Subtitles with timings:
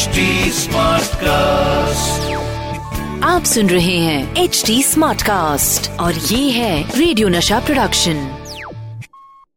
[0.00, 0.22] HD
[1.22, 2.28] cast
[3.24, 8.22] आप सुन रहे हैं एच डी स्मार्ट कास्ट और ये है radio Nasha production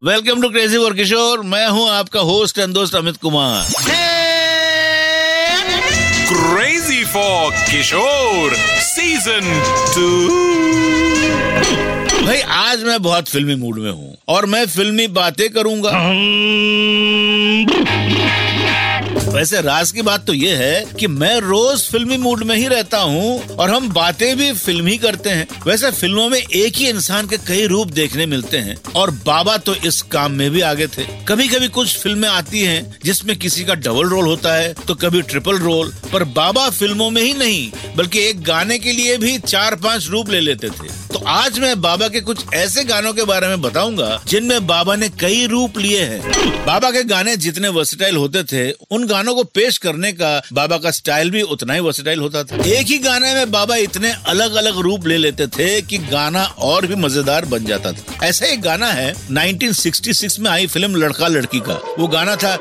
[0.01, 3.71] welcome to crazy for Kishore मैं हूँ आपका होस्ट एंड दोस्त Amit Kumar.
[6.31, 7.39] Crazy for
[7.69, 8.53] Kishore
[8.89, 9.45] Season
[9.95, 10.09] 2
[12.25, 15.91] भाई आज मैं बहुत फिल्मी मूड में हूँ और मैं फिल्मी बातें करूँगा।
[19.13, 22.97] वैसे राज की बात तो ये है कि मैं रोज फिल्मी मूड में ही रहता
[22.99, 27.27] हूँ और हम बातें भी फ़िल्म ही करते हैं। वैसे फ़िल्मों में एक ही इंसान
[27.27, 31.03] के कई रूप देखने मिलते हैं और बाबा तो इस काम में भी आगे थे।
[31.27, 35.21] कभी कभी कुछ फ़िल्में आती हैं जिसमें किसी का डबल रोल होता है तो कभी
[35.23, 39.75] ट्रिपल रोल, पर बाबा फ़िल्मों में ही नहीं, बल्कि एक गाने के लिए भी चार
[39.75, 43.61] पाँच रूप ले लेते थे। आज मैं बाबा के कुछ ऐसे गानों के बारे में
[43.61, 48.71] बताऊँगा, जिनमें बाबा ने कई रूप लिए हैं। बाबा के गाने जितने वर्सेटाइल होते थे,
[48.91, 52.63] उन गानों को पेश करने का बाबा का स्टाइल भी उतना ही वर्सेटाइल होता था।
[52.65, 56.87] एक ही गाने में बाबा इतने अलग अलग रूप ले लेते थे कि गाना और
[56.87, 61.59] भी मज़ेदार बन जाता था। ऐसा एक गाना है 1966 में आई फ़िल्म लड़का लड़की
[61.59, 62.57] का। वो गाना था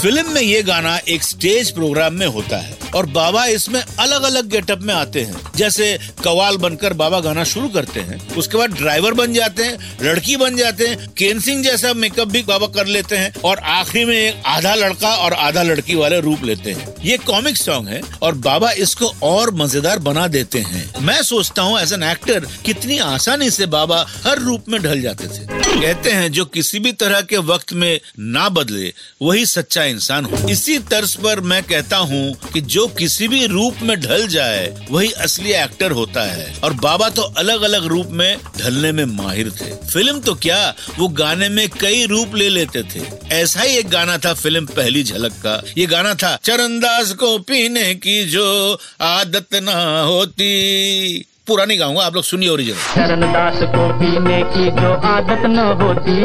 [0.00, 4.48] फ़िल्म में ये गाना एक स्टेज प्रोग्राम में होता है और बाबा इसमें अलग अलग
[4.50, 5.86] गेटअप में आते हैं। जैसे
[6.24, 10.56] कवाल बनकर बाबा गाना शुरू करते हैं, उसके बाद ड्राइवर बन जाते हैं, लड़की बन
[10.56, 14.42] जाते हैं, केन सिंह जैसा मेकअप भी बाबा कर लेते हैं और आखिरी में एक
[14.46, 18.70] आधा लड़का और आधा लड़की वाले रूप लेते हैं। ये कॉमिक सॉन्ग है और बाबा
[18.78, 23.66] इसको और मज़ेदार बना देते हैं। मैं सोचता हूँ एज एन एक्टर कितनी आसानी से
[23.68, 27.72] बाबा हर रूप में ढल जाते थे। कहते हैं, जो किसी भी तरह के वक्त
[27.72, 32.86] में ना बदले, वही सच्चा इंसान हो। इसी तर्ज पर मैं कहता हूँ कि जो
[32.86, 37.62] किसी भी रूप में ढल जाए, वही असली एक्टर होता है। और बाबा तो अलग
[37.62, 42.34] अलग रूप में ढलने में माहिर थे। फ़िल्म तो क्या, वो गाने में कई रूप
[42.34, 43.00] ले लेते थे।
[43.34, 47.94] ऐसा ही एक गाना था, फ़िल्म पहली झलक का। ये गाना था चरणदास को पीने
[47.94, 54.40] की जो आदत ना होती। पूरा नहीं गाऊँगा आप लोग सुनिए ओरिजिनल चरणदास को पीने
[54.54, 56.16] की जो आदत न होती,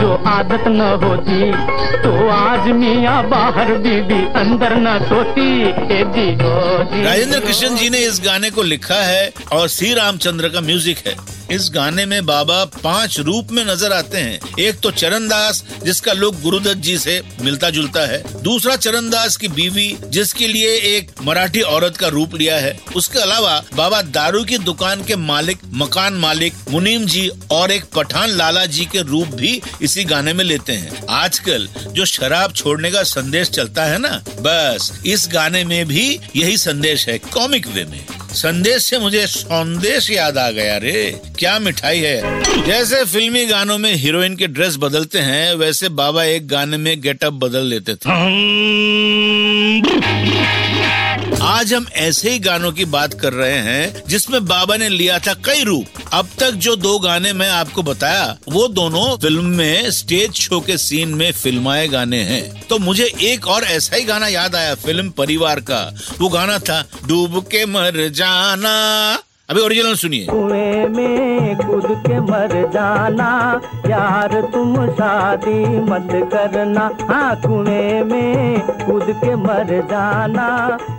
[0.00, 1.50] जो आदत न होती
[2.04, 5.52] तो आज मियाँ बाहर बीबी अंदर न सोती।
[6.14, 11.06] जी राजेंद्र कृष्ण जी ने इस गाने को लिखा है और सी रामचंद्र का म्यूज़िक
[11.06, 11.16] है।
[11.50, 16.40] इस गाने में बाबा पाँच रूप में नज़र आते हैं। एक तो चरणदास जिसका लोग
[16.42, 21.96] गुरुदत्त जी से मिलता जुलता है। दूसरा चरणदास की बीवी जिसके लिए एक मराठी औरत
[21.96, 27.04] का रूप लिया है। उसके अलावा बाबा दारू की दुकान के मालिक मकान मालिक मुनीम
[27.06, 31.68] जी और एक पठान लाला जी के रूप भी इसी गाने में लेते हैं। आजकल
[31.88, 34.22] जो शराब छोड़ने का संदेश चलता है ना?
[34.40, 40.10] बस, इस गाने में भी यही संदेश है कॉमिक वे में। संदेश से मुझे संदेश
[40.10, 42.42] याद आ गया रे। क्या मिठाई है?
[42.66, 47.32] जैसे फिल्मी गानों में हीरोइन के ड्रेस बदलते हैं, वैसे बाबा एक गाने में गेटअप
[47.32, 48.10] बदल लेते थे।
[51.42, 55.34] आज हम ऐसे ही गानों की बात कर रहे हैं, जिसमें बाबा ने लिया था
[55.34, 60.32] कई रूप। अब तक जो दो गाने मैं आपको बताया, वो दोनों फ़िल्म में स्टेज
[60.32, 64.54] शो के सीन में फिल्माए गाने हैं। तो मुझे एक और ऐसा ही गाना याद
[64.54, 70.86] आया, फ़िल्म परिवार का। वो गाना था, डूब के मर जाना। अभी ओरिजिनल सुनिए। कुएँ
[70.88, 73.26] में कूद के मर जाना
[73.88, 80.46] यार तुम शादी मत करना। हाँ कुएँ में कूद के मर जाना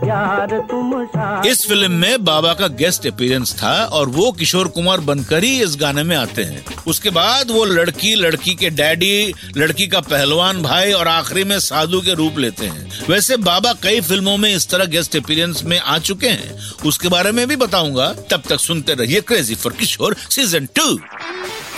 [0.08, 5.00] यार तुम शादी इस फ़िल्म में बाबा का गेस्ट अपीयरेंस था और वो किशोर कुमार
[5.00, 9.88] बनकर ही इस गाने में आते हैं। उसके बाद वो लड़की लड़की के डैडी लड़की
[9.88, 14.38] का पहलवान भाई और आखिरी में साधु के रूप लेते हैं। वैसे बाबा कई फ़िल्मों
[14.38, 18.44] में इस तरह गेस्ट अपीयरेंस में आ चुके हैं। उसके बारे में भी बताऊँगा। तब
[18.50, 21.00] तक सुनते रहिए crazy for Kishore season two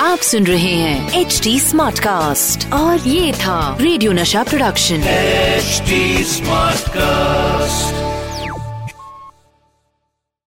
[0.02, 5.82] आप सुन रहे हैं एच डी स्मार्ट कास्ट और ये था radio Nasha production H
[6.28, 8.17] smart Smartcast.